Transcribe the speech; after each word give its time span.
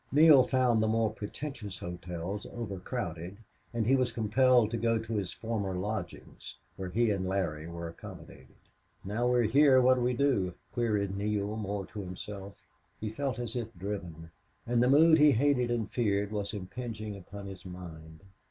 Neale 0.11 0.41
found 0.43 0.81
the 0.81 0.87
more 0.87 1.11
pretentious 1.13 1.77
hotels 1.77 2.47
overcrowded, 2.51 3.37
and 3.71 3.85
he 3.85 3.95
was 3.95 4.11
compelled 4.11 4.71
to 4.71 4.77
go 4.77 4.97
to 4.97 5.13
his 5.13 5.31
former 5.31 5.75
lodgings, 5.75 6.55
where 6.75 6.89
he 6.89 7.11
and 7.11 7.27
Larry 7.27 7.67
were 7.67 7.87
accommodated. 7.87 8.55
"Now, 9.05 9.27
we're 9.27 9.43
here, 9.43 9.79
what 9.79 9.99
'll 9.99 10.03
we 10.03 10.15
do?" 10.15 10.55
queried 10.73 11.15
Neale, 11.15 11.55
more 11.55 11.85
to 11.85 11.99
himself. 11.99 12.55
He 12.99 13.11
felt 13.11 13.37
as 13.37 13.55
if 13.55 13.71
driven. 13.77 14.31
And 14.65 14.81
the 14.81 14.89
mood 14.89 15.19
he 15.19 15.33
hated 15.33 15.69
and 15.69 15.87
feared 15.87 16.31
was 16.31 16.51
impinging 16.51 17.15
upon 17.15 17.45
his 17.45 17.63
mind. 17.63 18.21